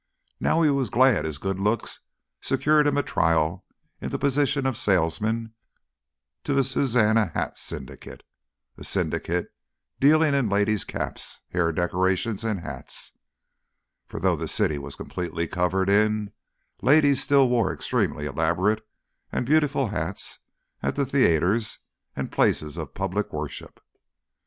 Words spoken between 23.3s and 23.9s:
worship.